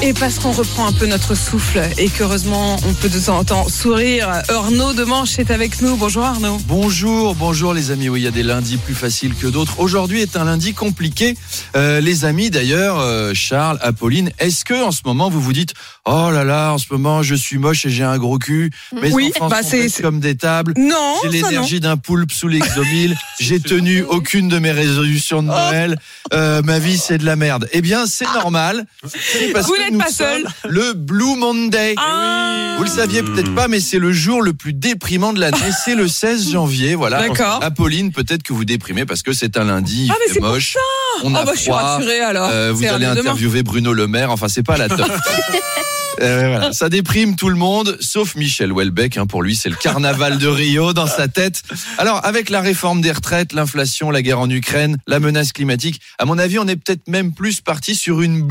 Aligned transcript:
Et 0.00 0.12
parce 0.12 0.38
qu'on 0.38 0.52
reprend 0.52 0.86
un 0.86 0.92
peu 0.92 1.06
notre 1.06 1.34
souffle 1.34 1.80
et 1.98 2.08
qu'heureusement 2.08 2.76
on 2.88 2.94
peut 2.94 3.08
de 3.08 3.18
temps 3.18 3.38
en 3.38 3.44
temps 3.44 3.68
sourire, 3.68 4.28
Arnaud 4.48 4.92
de 4.92 5.02
Manche 5.02 5.40
est 5.40 5.50
avec 5.50 5.82
nous. 5.82 5.96
Bonjour 5.96 6.22
Arnaud. 6.24 6.56
Bonjour, 6.68 7.34
bonjour 7.34 7.74
les 7.74 7.90
amis. 7.90 8.08
Oui, 8.08 8.20
il 8.20 8.24
y 8.24 8.28
a 8.28 8.30
des 8.30 8.44
lundis 8.44 8.76
plus 8.76 8.94
faciles 8.94 9.34
que 9.34 9.48
d'autres. 9.48 9.80
Aujourd'hui 9.80 10.20
est 10.20 10.36
un 10.36 10.44
lundi 10.44 10.72
compliqué. 10.72 11.36
Euh, 11.74 12.00
les 12.00 12.24
amis 12.24 12.48
d'ailleurs, 12.48 13.00
euh, 13.00 13.32
Charles, 13.34 13.78
Apolline, 13.82 14.30
est-ce 14.38 14.64
que 14.64 14.84
en 14.84 14.92
ce 14.92 15.00
moment 15.04 15.30
vous 15.30 15.40
vous 15.40 15.52
dites 15.52 15.74
oh 16.04 16.30
là 16.30 16.44
là, 16.44 16.70
en 16.70 16.78
ce 16.78 16.86
moment 16.92 17.24
je 17.24 17.34
suis 17.34 17.58
moche 17.58 17.84
et 17.84 17.90
j'ai 17.90 18.04
un 18.04 18.18
gros 18.18 18.38
cul. 18.38 18.70
Mes 19.02 19.12
Oui, 19.12 19.32
enfants 19.40 19.48
bah, 19.48 19.64
sont 19.64 20.00
comme 20.00 20.20
des 20.20 20.36
tables. 20.36 20.74
Non, 20.76 21.14
J'ai 21.24 21.30
l'énergie 21.30 21.80
d'un 21.80 21.96
poulpe 21.96 22.30
sous 22.30 22.46
l'exomile. 22.46 23.16
J'ai 23.40 23.58
tenu 23.58 24.04
aucune 24.04 24.48
de 24.48 24.60
mes 24.60 24.70
résolutions 24.72 25.42
de 25.42 25.48
Noël. 25.48 25.98
Euh, 26.32 26.62
ma 26.62 26.78
vie, 26.78 26.98
c'est 26.98 27.18
de 27.18 27.24
la 27.24 27.34
merde. 27.34 27.68
Eh 27.72 27.80
bien, 27.80 28.06
c'est 28.06 28.32
normal. 28.32 28.86
C'est 29.04 29.52
parce 29.52 29.66
Vous 29.66 29.74
que 29.74 29.87
n'êtes 29.90 29.92
nous 29.94 29.98
pas 30.00 30.10
seul. 30.10 30.42
sommes 30.42 30.52
Le 30.70 30.92
Blue 30.94 31.36
Monday. 31.36 31.94
Ah. 31.98 32.74
Vous 32.78 32.84
le 32.84 32.90
saviez 32.90 33.22
peut-être 33.22 33.54
pas, 33.54 33.66
mais 33.68 33.80
c'est 33.80 33.98
le 33.98 34.12
jour 34.12 34.40
le 34.42 34.52
plus 34.54 34.72
déprimant 34.72 35.32
de 35.32 35.40
l'année. 35.40 35.56
C'est 35.84 35.94
le 35.94 36.06
16 36.08 36.50
janvier. 36.52 36.94
Voilà. 36.94 37.26
D'accord. 37.26 37.60
Apolline, 37.62 38.12
peut-être 38.12 38.42
que 38.42 38.52
vous 38.52 38.64
déprimez 38.64 39.04
parce 39.04 39.22
que 39.22 39.32
c'est 39.32 39.56
un 39.56 39.64
lundi. 39.64 40.04
Il 40.06 40.10
Ah, 40.10 40.14
mais 40.20 40.26
fait 40.28 40.34
c'est 40.34 40.40
pour 40.40 40.50
moche. 40.50 40.76
On 41.24 41.34
Oh 41.34 41.36
a 41.36 41.44
bah 41.44 41.52
je 41.54 41.60
suis 41.60 41.70
froid. 41.70 41.80
rassurée 41.82 42.20
alors. 42.20 42.48
Euh, 42.52 42.72
vous 42.72 42.84
allez 42.84 43.06
interviewer 43.06 43.62
Bruno 43.62 43.92
Le 43.92 44.06
Maire. 44.06 44.30
Enfin, 44.30 44.48
c'est 44.48 44.62
pas 44.62 44.76
la 44.76 44.88
top. 44.88 45.10
Euh, 46.20 46.48
voilà. 46.48 46.72
Ça 46.72 46.88
déprime 46.88 47.36
tout 47.36 47.48
le 47.48 47.56
monde, 47.56 47.96
sauf 48.00 48.34
Michel 48.34 48.72
Houellebecq. 48.72 49.16
hein. 49.16 49.26
Pour 49.26 49.42
lui, 49.42 49.54
c'est 49.54 49.68
le 49.68 49.76
carnaval 49.76 50.38
de 50.38 50.48
Rio 50.48 50.92
dans 50.92 51.06
sa 51.06 51.28
tête. 51.28 51.62
Alors, 51.98 52.24
avec 52.24 52.50
la 52.50 52.60
réforme 52.60 53.00
des 53.00 53.12
retraites, 53.12 53.52
l'inflation, 53.52 54.10
la 54.10 54.22
guerre 54.22 54.40
en 54.40 54.50
Ukraine, 54.50 54.98
la 55.06 55.20
menace 55.20 55.52
climatique, 55.52 56.00
à 56.18 56.24
mon 56.24 56.38
avis, 56.38 56.58
on 56.58 56.66
est 56.66 56.76
peut-être 56.76 57.06
même 57.08 57.32
plus 57.32 57.60
parti 57.60 57.94
sur 57.94 58.20
une. 58.22 58.46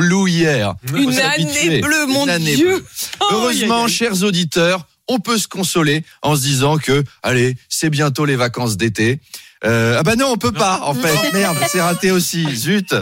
Faut 0.89 0.97
Une 0.97 1.19
année 1.19 1.81
bleue, 1.81 2.05
mon 2.07 2.23
Une 2.23 2.29
année 2.29 2.55
Dieu. 2.55 2.67
bleue. 2.77 2.85
Heureusement, 3.31 3.87
chers 3.87 4.23
auditeurs, 4.23 4.85
on 5.07 5.19
peut 5.19 5.37
se 5.37 5.47
consoler 5.47 6.03
en 6.21 6.35
se 6.35 6.41
disant 6.41 6.77
que, 6.77 7.03
allez, 7.23 7.55
c'est 7.69 7.89
bientôt 7.89 8.25
les 8.25 8.35
vacances 8.35 8.77
d'été. 8.77 9.19
Euh, 9.65 9.95
ah 9.99 10.03
bah 10.03 10.15
non, 10.15 10.27
on 10.31 10.37
peut 10.37 10.51
pas, 10.51 10.81
en 10.83 10.93
fait. 10.93 11.15
Merde, 11.33 11.57
c'est 11.69 11.81
raté 11.81 12.11
aussi. 12.11 12.45
Zut. 12.55 12.95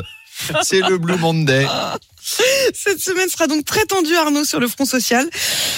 C'est 0.63 0.81
le 0.81 0.97
Blue 0.97 1.17
Monday. 1.17 1.66
Cette 2.73 2.99
semaine 3.01 3.29
sera 3.29 3.47
donc 3.47 3.65
très 3.65 3.85
tendue, 3.85 4.15
Arnaud, 4.15 4.43
sur 4.45 4.59
le 4.59 4.67
front 4.67 4.85
social. 4.85 5.29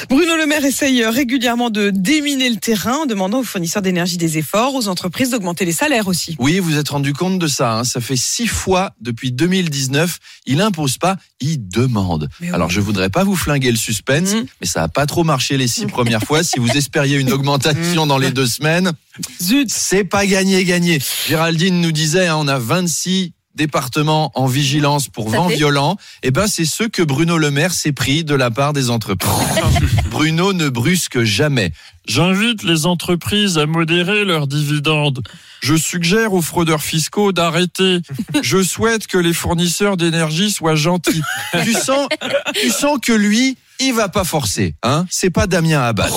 Bruno 0.10 0.36
Le 0.38 0.46
Maire 0.46 0.64
essaye 0.66 1.04
régulièrement 1.06 1.70
de 1.70 1.90
déminer 1.90 2.50
le 2.50 2.56
terrain 2.56 3.00
en 3.00 3.06
demandant 3.06 3.40
aux 3.40 3.44
fournisseurs 3.44 3.82
d'énergie 3.82 4.18
des 4.18 4.38
efforts, 4.38 4.74
aux 4.76 4.88
entreprises 4.88 5.32
d'augmenter 5.32 5.66
les 5.66 5.72
salaires 5.74 6.08
aussi. 6.08 6.36
Oui, 6.40 6.60
vous 6.60 6.78
êtes 6.78 6.90
rendu 6.90 7.14
compte 7.14 7.38
de 7.40 7.48
ça. 7.48 7.74
hein. 7.74 7.84
Ça 7.84 8.00
fait 8.02 8.16
six 8.16 8.48
fois 8.48 8.92
depuis 9.02 9.32
2019. 9.32 10.20
Il 10.46 10.62
impose 10.62 10.98
pas, 10.98 11.18
il 11.42 11.68
demande. 11.68 12.30
Oui. 12.42 12.50
Alors, 12.54 12.70
je 12.70 12.80
voudrais 12.80 13.10
pas 13.10 13.24
vous 13.24 13.36
flinguer 13.36 13.72
le 13.72 13.78
suspense, 13.78 14.34
Mhm. 14.34 14.46
mais 14.62 14.68
ça 14.68 14.84
a 14.84 14.88
pas 14.88 15.06
trop 15.06 15.24
marché 15.24 15.58
les 15.58 15.68
six 15.68 15.86
premières 15.86 16.24
fois. 16.24 16.44
Si 16.44 16.60
vous 16.60 16.70
espériez 16.72 17.18
une 17.18 17.32
augmentation 17.34 18.08
dans 18.08 18.18
les 18.18 18.32
deux 18.32 18.48
semaines, 18.48 18.94
Zut. 19.42 19.70
c'est 19.70 20.04
pas 20.06 20.26
gagné, 20.26 20.64
gagné. 20.64 21.00
Géraldine 21.28 21.82
nous 21.82 21.92
disait, 21.92 22.28
hein, 22.28 22.38
on 22.40 22.48
a 22.48 22.58
26 22.60 23.34
départements 23.58 24.32
en 24.36 24.46
vigilance 24.46 25.10
pour 25.10 25.30
Ça 25.30 25.38
vent 25.38 25.50
fait 25.50 25.56
violent. 25.56 25.98
Eh 26.24 26.32
ben, 26.32 26.48
c'est 26.48 26.64
ceux 26.64 26.88
que 26.88 27.02
Bruno 27.02 27.38
Le 27.38 27.52
Maire 27.52 27.74
s'est 27.74 27.92
pris 27.92 28.24
de 28.24 28.36
la 28.36 28.52
part 28.52 28.72
des 28.72 28.90
entreprises. 28.90 29.34
Bruno 30.10 30.54
ne 30.54 30.70
brusque 30.70 31.24
jamais. 31.24 31.74
J'invite 32.08 32.64
les 32.64 32.86
entreprises 32.86 33.58
à 33.58 33.66
modérer 33.66 34.24
leurs 34.24 34.48
dividendes. 34.48 35.22
Je 35.62 35.76
suggère 35.76 36.34
aux 36.34 36.42
fraudeurs 36.42 36.82
fiscaux 36.84 37.34
d'arrêter. 37.34 38.00
Je 38.42 38.64
souhaite 38.64 39.08
que 39.08 39.18
les 39.18 39.34
fournisseurs 39.34 39.98
d'énergie 39.98 40.52
soient 40.52 40.76
gentils. 40.76 41.24
tu 41.64 41.74
sens, 41.74 42.08
tu 42.54 42.70
sens 42.70 43.00
que 43.02 43.12
lui, 43.12 43.58
il 43.80 43.94
va 43.94 44.08
pas 44.08 44.24
forcer, 44.24 44.76
hein. 44.84 45.06
C'est 45.10 45.30
pas 45.30 45.48
Damien 45.48 45.82
Abad. 45.82 46.12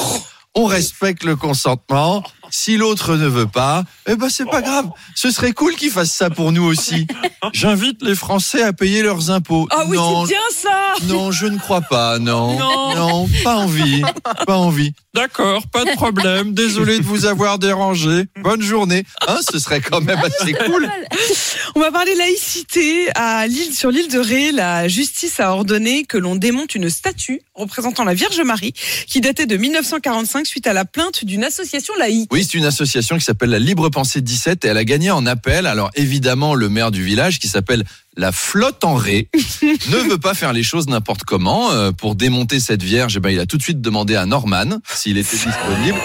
On 0.54 0.66
respecte 0.66 1.24
le 1.24 1.36
consentement. 1.36 2.22
Si 2.50 2.76
l'autre 2.76 3.16
ne 3.16 3.26
veut 3.26 3.46
pas, 3.46 3.84
eh 4.08 4.16
ben 4.16 4.28
c'est 4.28 4.44
pas 4.48 4.60
grave. 4.62 4.88
Ce 5.14 5.30
serait 5.30 5.52
cool 5.52 5.74
qu'il 5.76 5.90
fasse 5.90 6.12
ça 6.12 6.30
pour 6.30 6.52
nous 6.52 6.64
aussi. 6.64 7.06
J'invite 7.52 8.02
les 8.02 8.14
Français 8.14 8.62
à 8.62 8.72
payer 8.72 9.02
leurs 9.02 9.30
impôts. 9.30 9.66
Ah 9.70 9.84
oui, 9.86 9.96
non, 9.96 10.26
c'est 10.26 10.32
bien 10.32 10.40
ça. 10.52 10.94
non, 11.06 11.30
je 11.32 11.46
ne 11.46 11.58
crois 11.58 11.80
pas. 11.82 12.18
Non, 12.18 12.58
Non. 12.94 13.28
pas 13.44 13.56
envie, 13.56 14.02
pas 14.46 14.56
envie. 14.56 14.92
D'accord, 15.14 15.62
pas 15.72 15.84
de 15.84 15.90
problème. 15.96 16.54
Désolé 16.54 16.98
de 16.98 17.04
vous 17.04 17.26
avoir 17.26 17.58
dérangé. 17.58 18.26
Bonne 18.42 18.62
journée. 18.62 19.04
Hein, 19.26 19.38
ce 19.50 19.58
serait 19.58 19.80
quand 19.80 20.00
même 20.00 20.18
assez 20.20 20.52
cool. 20.52 20.88
On 21.76 21.80
va 21.80 21.92
parler 21.92 22.16
laïcité 22.16 23.08
à 23.14 23.46
l'île, 23.46 23.72
sur 23.72 23.90
l'île 23.90 24.08
de 24.08 24.18
Ré. 24.18 24.50
La 24.50 24.88
justice 24.88 25.38
a 25.38 25.52
ordonné 25.52 26.04
que 26.04 26.18
l'on 26.18 26.34
démonte 26.34 26.74
une 26.74 26.90
statue 26.90 27.42
représentant 27.54 28.02
la 28.02 28.14
Vierge 28.14 28.40
Marie 28.40 28.72
qui 29.06 29.20
datait 29.20 29.46
de 29.46 29.56
1945 29.56 30.46
suite 30.46 30.66
à 30.66 30.72
la 30.72 30.84
plainte 30.84 31.24
d'une 31.24 31.44
association 31.44 31.94
laïque. 31.96 32.32
Oui, 32.32 32.44
c'est 32.44 32.58
une 32.58 32.64
association 32.64 33.16
qui 33.18 33.24
s'appelle 33.24 33.50
la 33.50 33.60
Libre 33.60 33.88
Pensée 33.88 34.20
17 34.20 34.64
et 34.64 34.68
elle 34.68 34.78
a 34.78 34.84
gagné 34.84 35.12
en 35.12 35.26
appel. 35.26 35.66
Alors 35.66 35.90
évidemment, 35.94 36.54
le 36.54 36.68
maire 36.68 36.90
du 36.90 37.04
village 37.04 37.38
qui 37.38 37.46
s'appelle 37.46 37.84
la 38.16 38.32
Flotte 38.32 38.84
en 38.84 38.94
Ré 38.94 39.28
ne 39.62 40.10
veut 40.10 40.18
pas 40.18 40.34
faire 40.34 40.52
les 40.52 40.62
choses 40.62 40.88
n'importe 40.88 41.24
comment. 41.24 41.70
Euh, 41.70 41.92
pour 41.92 42.14
démonter 42.14 42.60
cette 42.60 42.82
vierge, 42.82 43.16
eh 43.16 43.20
ben, 43.20 43.30
il 43.30 43.40
a 43.40 43.46
tout 43.46 43.56
de 43.56 43.62
suite 43.62 43.80
demandé 43.80 44.16
à 44.16 44.26
Norman 44.26 44.80
s'il 44.94 45.18
était 45.18 45.36
disponible. 45.36 45.98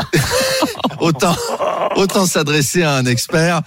autant 1.00 1.36
autant 1.96 2.26
s'adresser 2.26 2.82
à 2.82 2.94
un 2.94 3.04
expert, 3.06 3.62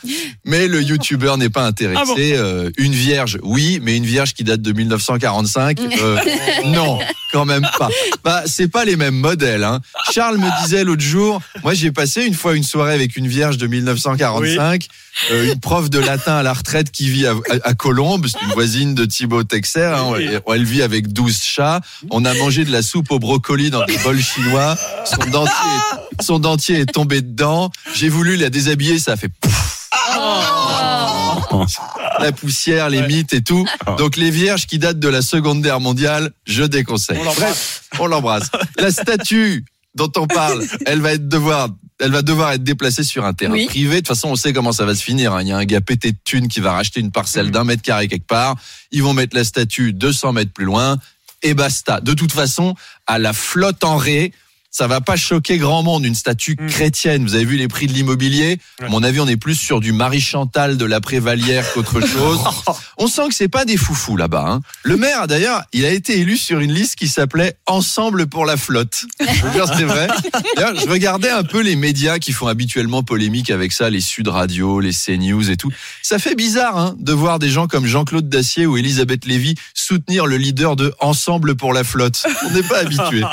mais 0.45 0.67
le 0.67 0.81
youtubeur 0.81 1.37
n'est 1.37 1.49
pas 1.49 1.65
intéressé. 1.65 1.99
Ah 2.01 2.05
bon 2.05 2.15
Euh, 2.17 2.71
une 2.77 2.93
vierge, 2.93 3.39
oui, 3.43 3.79
mais 3.81 3.97
une 3.97 4.05
vierge 4.05 4.33
qui 4.33 4.43
date 4.43 4.61
de 4.61 4.71
1945, 4.71 5.79
euh, 5.79 6.17
non, 6.65 6.99
quand 7.31 7.45
même 7.45 7.67
pas. 7.79 7.89
Bah, 8.23 8.43
c'est 8.45 8.67
pas 8.67 8.85
les 8.85 8.95
mêmes 8.95 9.15
modèles. 9.15 9.63
Hein. 9.63 9.79
Charles 10.11 10.37
me 10.37 10.61
disait 10.63 10.83
l'autre 10.83 11.01
jour, 11.01 11.41
moi 11.63 11.73
j'ai 11.73 11.91
passé 11.91 12.23
une 12.25 12.33
fois 12.33 12.55
une 12.55 12.63
soirée 12.63 12.93
avec 12.93 13.15
une 13.15 13.27
vierge 13.27 13.57
de 13.57 13.67
1945, 13.67 14.87
euh, 15.31 15.51
une 15.53 15.59
prof 15.59 15.89
de 15.89 15.99
latin 15.99 16.35
à 16.37 16.43
la 16.43 16.53
retraite 16.53 16.91
qui 16.91 17.09
vit 17.09 17.25
à, 17.27 17.31
à- 17.31 17.69
à 17.69 17.73
Colombes, 17.73 18.27
c'est 18.27 18.41
une 18.45 18.53
voisine 18.53 18.95
de 18.95 19.05
Thibaut 19.05 19.43
Texer. 19.43 19.81
hein. 19.83 20.13
elle, 20.17 20.41
elle 20.47 20.63
vit 20.63 20.81
avec 20.81 21.11
12 21.11 21.41
chats. 21.41 21.81
On 22.09 22.25
a 22.25 22.33
mangé 22.35 22.63
de 22.65 22.71
la 22.71 22.81
soupe 22.81 23.11
au 23.11 23.19
brocoli 23.19 23.69
dans 23.69 23.85
des 23.85 23.97
bols 23.99 24.21
chinois. 24.21 24.77
Son 25.05 25.29
dentier, 25.29 25.53
son 26.21 26.39
dentier 26.39 26.79
est 26.81 26.85
tombé 26.91 27.21
dedans. 27.21 27.71
J'ai 27.93 28.09
voulu 28.09 28.35
la 28.37 28.49
déshabiller, 28.49 28.99
ça 28.99 29.13
a 29.13 29.17
fait 29.17 29.29
pouf. 29.29 29.89
La 32.21 32.31
poussière, 32.31 32.89
les 32.89 33.01
mythes 33.07 33.33
et 33.33 33.41
tout. 33.41 33.65
Donc 33.97 34.17
les 34.17 34.31
vierges 34.31 34.67
qui 34.67 34.79
datent 34.79 34.99
de 34.99 35.07
la 35.09 35.21
Seconde 35.21 35.61
Guerre 35.61 35.79
mondiale, 35.79 36.31
je 36.45 36.63
déconseille. 36.63 37.19
On 37.99 38.07
l'embrasse. 38.07 38.49
La 38.77 38.91
statue 38.91 39.65
dont 39.95 40.11
on 40.17 40.27
parle, 40.27 40.63
elle 40.85 41.01
va 41.01 41.13
être 41.13 41.27
devoir 41.27 41.69
elle 42.03 42.11
va 42.11 42.23
devoir 42.23 42.51
être 42.53 42.63
déplacée 42.63 43.03
sur 43.03 43.25
un 43.25 43.33
terrain 43.33 43.53
Oui. 43.53 43.67
privé. 43.67 43.91
De 43.91 43.95
toute 43.99 44.07
façon, 44.07 44.29
on 44.29 44.35
sait 44.35 44.53
comment 44.53 44.71
ça 44.71 44.85
va 44.85 44.95
se 44.95 45.03
finir. 45.03 45.33
hein. 45.35 45.43
Il 45.43 45.49
y 45.49 45.51
a 45.51 45.57
un 45.57 45.65
gars 45.65 45.81
pété 45.81 46.11
de 46.11 46.17
thunes 46.23 46.47
qui 46.47 46.59
va 46.59 46.71
racheter 46.73 46.99
une 46.99 47.11
parcelle 47.11 47.51
d'un 47.51 47.63
mètre 47.63 47.83
carré 47.83 48.07
quelque 48.07 48.25
part. 48.25 48.55
Ils 48.91 49.03
vont 49.03 49.13
mettre 49.13 49.35
la 49.37 49.43
statue 49.43 49.93
200 49.93 50.33
mètres 50.33 50.51
plus 50.51 50.65
loin 50.65 50.97
et 51.43 51.53
basta. 51.53 52.01
De 52.01 52.13
toute 52.15 52.31
façon, 52.31 52.73
à 53.05 53.19
la 53.19 53.33
flotte 53.33 53.83
en 53.83 53.97
ré, 53.97 54.33
ça 54.71 54.87
va 54.87 55.01
pas 55.01 55.17
choquer 55.17 55.57
grand 55.57 55.83
monde, 55.83 56.05
une 56.05 56.15
statue 56.15 56.55
Mm. 56.59 56.67
chrétienne. 56.67 57.23
Vous 57.23 57.35
avez 57.35 57.45
vu 57.45 57.57
les 57.57 57.67
prix 57.67 57.87
de 57.87 57.93
l'immobilier? 57.93 58.57
À 58.81 58.87
mon 58.89 59.03
avis, 59.03 59.19
on 59.19 59.27
est 59.27 59.35
plus 59.37 59.55
sur 59.55 59.79
du 59.81 59.91
Marie 59.91 60.21
Chantal 60.21 60.77
de 60.77 60.85
la 60.85 61.01
Prévalière 61.01 61.71
qu'autre 61.73 61.99
chose. 62.07 62.39
On 62.97 63.07
sent 63.07 63.27
que 63.29 63.35
c'est 63.35 63.47
pas 63.49 63.65
des 63.65 63.77
foufous 63.77 64.15
là-bas. 64.17 64.45
Hein. 64.47 64.61
Le 64.83 64.95
maire, 64.97 65.27
d'ailleurs, 65.27 65.63
il 65.73 65.85
a 65.85 65.89
été 65.91 66.19
élu 66.19 66.37
sur 66.37 66.59
une 66.59 66.71
liste 66.73 66.95
qui 66.95 67.07
s'appelait 67.09 67.55
Ensemble 67.67 68.27
pour 68.27 68.45
la 68.45 68.55
flotte. 68.57 69.05
Je 69.19 69.25
veux 69.45 69.51
dire, 69.51 69.65
c'est 69.67 69.83
vrai. 69.83 70.07
D'ailleurs, 70.55 70.75
je 70.79 70.87
regardais 70.87 71.29
un 71.29 71.43
peu 71.43 71.59
les 71.61 71.75
médias 71.75 72.17
qui 72.19 72.31
font 72.31 72.47
habituellement 72.47 73.03
polémique 73.03 73.49
avec 73.49 73.71
ça, 73.73 73.89
les 73.89 74.01
Sud 74.01 74.27
Radio, 74.29 74.79
les 74.79 74.93
CNews 74.93 75.49
et 75.51 75.57
tout. 75.57 75.71
Ça 76.01 76.17
fait 76.17 76.35
bizarre 76.35 76.77
hein, 76.77 76.95
de 76.97 77.11
voir 77.11 77.39
des 77.39 77.49
gens 77.49 77.67
comme 77.67 77.85
Jean-Claude 77.85 78.29
Dacier 78.29 78.65
ou 78.65 78.77
Elisabeth 78.77 79.25
Lévy 79.25 79.55
soutenir 79.73 80.25
le 80.27 80.37
leader 80.37 80.75
de 80.77 80.93
Ensemble 80.99 81.55
pour 81.55 81.73
la 81.73 81.83
flotte. 81.83 82.25
On 82.45 82.51
n'est 82.51 82.63
pas 82.63 82.79
habitué. 82.79 83.21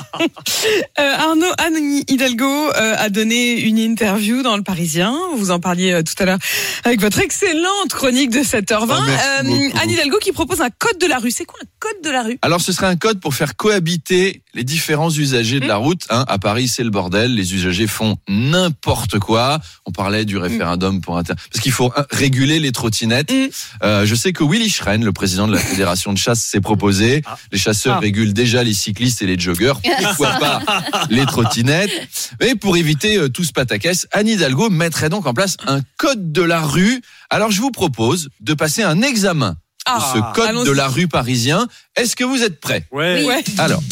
Euh, 0.99 1.15
Arnaud, 1.29 1.53
Anne 1.59 2.03
Hidalgo 2.09 2.47
euh, 2.47 2.95
a 2.97 3.11
donné 3.11 3.61
une 3.61 3.77
interview 3.77 4.43
dans 4.43 4.57
Le 4.57 4.63
Parisien. 4.63 5.15
Vous 5.37 5.51
en 5.51 5.61
parliez 5.61 5.93
euh, 5.93 6.03
tout 6.03 6.15
à 6.23 6.25
l'heure 6.25 6.39
avec 6.85 7.03
votre 7.03 7.19
excellente 7.19 7.91
chronique 7.91 8.31
de 8.31 8.39
7h20. 8.39 8.87
Oh, 8.89 8.95
merci 9.07 9.45
beaucoup. 9.45 9.79
Anne 9.79 9.91
Hidalgo 9.91 10.17
qui 10.23 10.33
propose 10.33 10.63
un 10.63 10.71
code 10.71 10.99
de 10.99 11.07
la 11.07 11.19
rue. 11.19 11.31
C'est 11.31 11.45
quoi 11.45 11.59
un 11.63 11.67
code 11.81 12.03
de 12.03 12.09
la 12.09 12.23
rue? 12.23 12.39
Alors 12.41 12.63
ce 12.63 12.73
serait 12.73 12.87
un 12.87 12.97
code 12.97 13.21
pour 13.21 13.35
faire 13.35 13.57
cohabiter 13.57 14.41
les 14.55 14.65
différents 14.65 15.11
usagers 15.11 15.61
de 15.61 15.67
la 15.67 15.77
route. 15.77 16.07
Hein. 16.09 16.25
À 16.29 16.39
Paris, 16.39 16.67
c'est 16.67 16.83
le 16.83 16.91
bordel. 16.91 17.35
Les 17.35 17.55
usagers 17.55 17.87
font 17.87 18.17
n'importe 18.27 19.19
quoi. 19.19 19.61
On 19.85 19.93
parlait 19.93 20.25
du 20.25 20.39
référendum 20.39 21.03
pour 21.03 21.19
inter... 21.19 21.35
parce 21.53 21.63
qu'il 21.63 21.73
faut 21.73 21.93
hein, 21.95 22.07
réguler 22.11 22.59
les 22.59 22.73
trottinettes. 22.73 23.31
Mm. 23.31 23.49
Euh, 23.85 24.07
je 24.07 24.15
sais 24.15 24.33
que 24.33 24.43
Willy 24.43 24.71
Schren, 24.71 25.05
le 25.05 25.13
président 25.13 25.47
de 25.47 25.53
la 25.53 25.59
fédération 25.61 26.13
de 26.15 26.19
chasse, 26.19 26.41
s'est 26.41 26.63
proposé. 26.63 27.23
Ah. 27.27 27.37
Les 27.53 27.59
chasseurs 27.59 27.97
Ah. 27.97 28.01
régulent 28.01 28.33
déjà 28.33 28.65
les 28.65 28.73
cyclistes 28.73 29.21
et 29.21 29.27
les 29.27 29.39
joggers. 29.39 29.75
Pourquoi 30.03 30.31
pas 30.41 30.63
les 31.11 31.18
trottinettes 31.27 32.33
Mais 32.41 32.55
pour 32.55 32.77
éviter 32.77 33.17
euh, 33.17 33.29
tout 33.29 33.45
ce 33.45 33.53
pataquès, 33.53 34.07
Anne 34.13 34.29
Hidalgo 34.29 34.71
mettrait 34.71 35.09
donc 35.09 35.27
en 35.27 35.35
place 35.35 35.57
un 35.67 35.81
code 35.97 36.33
de 36.33 36.43
la 36.43 36.61
rue. 36.61 37.01
Alors 37.31 37.51
je 37.51 37.61
vous 37.61 37.71
propose 37.71 38.29
de 38.41 38.55
passer 38.55 38.83
un 38.83 39.03
examen 39.03 39.51
de 39.51 39.57
Ah, 39.87 40.13
ce 40.15 40.35
code 40.35 40.67
de 40.67 40.71
la 40.71 40.89
rue 40.89 41.09
parisien. 41.09 41.67
Est-ce 41.97 42.15
que 42.17 42.25
vous 42.25 42.43
êtes 42.43 42.61
prêts? 42.61 42.87
Ouais. 42.93 43.25
Ouais. 43.25 43.45
alors, 43.59 43.83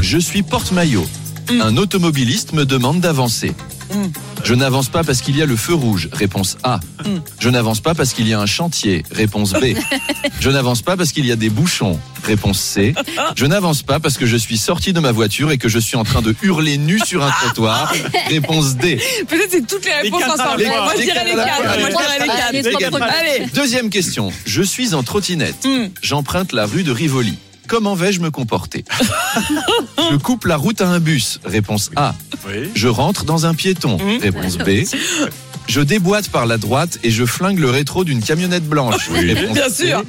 je 0.00 0.18
suis 0.18 0.42
porte-maillot. 0.42 1.06
Mm. 1.50 1.60
Un 1.60 1.76
automobiliste 1.76 2.52
me 2.52 2.64
demande 2.64 3.00
d'avancer. 3.00 3.52
Mm. 3.90 4.06
Je 4.44 4.54
n'avance 4.54 4.88
pas 4.88 5.04
parce 5.04 5.20
qu'il 5.20 5.36
y 5.36 5.42
a 5.42 5.46
le 5.46 5.56
feu 5.56 5.74
rouge. 5.74 6.08
Réponse 6.12 6.56
A. 6.62 6.80
Mm. 7.04 7.18
Je 7.38 7.48
n'avance 7.48 7.80
pas 7.80 7.94
parce 7.94 8.12
qu'il 8.12 8.28
y 8.28 8.34
a 8.34 8.40
un 8.40 8.46
chantier. 8.46 9.04
Réponse 9.10 9.52
B. 9.52 9.74
je 10.40 10.50
n'avance 10.50 10.82
pas 10.82 10.96
parce 10.96 11.12
qu'il 11.12 11.26
y 11.26 11.32
a 11.32 11.36
des 11.36 11.50
bouchons. 11.50 11.98
Réponse 12.24 12.58
C. 12.58 12.94
Je 13.36 13.46
n'avance 13.46 13.82
pas 13.82 14.00
parce 14.00 14.18
que 14.18 14.26
je 14.26 14.36
suis 14.36 14.58
sorti 14.58 14.92
de 14.92 15.00
ma 15.00 15.12
voiture 15.12 15.50
et 15.50 15.58
que 15.58 15.68
je 15.68 15.78
suis 15.78 15.96
en 15.96 16.04
train 16.04 16.22
de 16.22 16.34
hurler 16.42 16.78
nu 16.78 16.98
sur 16.98 17.24
un 17.24 17.30
trottoir. 17.30 17.92
Réponse 18.28 18.76
D. 18.76 19.00
Peut-être 19.28 19.50
c'est 19.50 19.66
toutes 19.66 19.84
les 19.84 19.92
réponses 19.92 20.24
ensemble. 20.24 20.64
Moi 20.64 20.92
je 20.96 21.02
dirais 21.02 21.24
les 21.24 21.34
quatre. 21.34 21.80
Moi 21.80 21.90
je 21.90 21.96
dirais 21.96 23.38
les. 23.40 23.46
Deuxième 23.46 23.90
question. 23.90 24.32
Je 24.44 24.62
suis 24.62 24.94
en 24.94 25.02
trottinette. 25.02 25.64
Hmm. 25.64 25.88
J'emprunte 26.02 26.52
la 26.52 26.66
rue 26.66 26.82
de 26.82 26.92
Rivoli. 26.92 27.38
Comment 27.66 27.94
vais-je 27.94 28.20
me 28.20 28.30
comporter 28.30 28.84
Je 30.10 30.16
coupe 30.16 30.44
la 30.44 30.56
route 30.56 30.80
à 30.80 30.88
un 30.88 31.00
bus. 31.00 31.40
Réponse 31.44 31.90
A. 31.96 32.14
Oui. 32.46 32.70
Je 32.74 32.88
rentre 32.88 33.24
dans 33.24 33.46
un 33.46 33.54
piéton. 33.54 33.98
Mmh. 33.98 34.22
Réponse 34.22 34.58
B. 34.58 34.70
Je 35.68 35.80
déboîte 35.80 36.28
par 36.28 36.46
la 36.46 36.58
droite 36.58 37.00
et 37.02 37.10
je 37.10 37.24
flingue 37.26 37.58
le 37.58 37.68
rétro 37.70 38.04
d'une 38.04 38.22
camionnette 38.22 38.68
blanche. 38.68 39.08
Réponse 39.10 39.52
Bien 39.54 39.68
C. 39.68 39.88
sûr. 39.88 40.04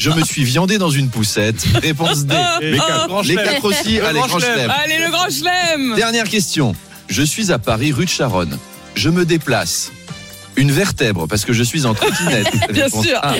Je 0.00 0.10
me 0.10 0.24
suis 0.24 0.42
viandé 0.42 0.78
dans 0.78 0.90
une 0.90 1.10
poussette. 1.10 1.64
Réponse 1.80 2.24
D. 2.24 2.34
Les 2.60 2.76
quatre. 2.76 3.06
Grand 3.06 3.22
Les 3.22 3.36
quatre 3.36 3.64
aussi. 3.64 3.98
Le 3.98 4.04
Allez, 4.04 4.18
grand 4.18 4.40
chelem. 4.40 4.68
Allez, 4.84 4.98
le 4.98 5.10
grand 5.12 5.30
chelem. 5.30 5.94
Dernière 5.94 6.28
question. 6.28 6.74
Je 7.08 7.22
suis 7.22 7.52
à 7.52 7.60
Paris, 7.60 7.92
rue 7.92 8.06
de 8.06 8.10
Charonne. 8.10 8.58
Je 8.96 9.08
me 9.08 9.24
déplace. 9.24 9.92
Une 10.56 10.72
vertèbre 10.72 11.26
parce 11.28 11.44
que 11.44 11.52
je 11.52 11.62
suis 11.62 11.84
en 11.86 11.94
trottinette. 11.94 12.50
Bien 12.72 12.84
Réponse 12.84 13.06
sûr. 13.06 13.18
A. 13.22 13.34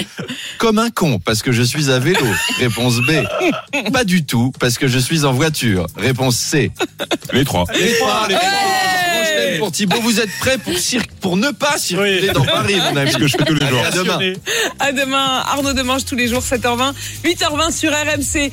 Comme 0.58 0.78
un 0.78 0.90
con 0.90 1.18
parce 1.18 1.42
que 1.42 1.52
je 1.52 1.62
suis 1.62 1.90
à 1.90 1.98
vélo. 1.98 2.26
Réponse 2.58 2.96
B. 3.00 3.90
Pas 3.92 4.04
du 4.04 4.24
tout 4.24 4.52
parce 4.60 4.76
que 4.78 4.86
je 4.88 4.98
suis 4.98 5.24
en 5.24 5.32
voiture. 5.32 5.86
Réponse 5.96 6.36
C. 6.36 6.70
Les 7.32 7.44
trois. 7.44 7.64
Les 7.78 7.94
trois. 7.98 8.26
Les. 8.28 8.34
Grand 8.34 9.24
chelem 9.24 9.58
pour 9.58 9.72
Thibaut, 9.72 10.00
vous 10.00 10.20
êêtes 10.20 10.30
prêts 10.40 10.58
pour, 10.58 10.74
cir- 10.74 11.02
pour 11.20 11.36
ne 11.36 11.50
pas 11.50 11.78
circuler 11.78 12.20
Oui. 12.28 12.32
dans 12.34 12.44
Paris, 12.44 12.76
mon 12.76 12.96
ami 12.96 13.10
Ce 13.12 13.16
que 13.18 13.26
je 13.26 13.36
fais 13.36 13.44
tous 13.44 13.54
les 13.54 13.66
jours. 13.66 13.82
à 13.84 13.90
demain. 13.90 14.18
À 14.78 14.92
demain. 14.92 15.42
Arnaud 15.46 15.72
Demange 15.72 16.04
tous 16.04 16.16
les 16.16 16.28
jours 16.28 16.42
7h20, 16.42 16.92
8h20 17.24 17.72
sur 17.72 17.90
RMC. 17.92 18.50